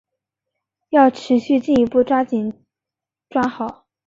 [0.89, 2.65] 要持续进一步抓紧
[3.29, 3.85] 抓好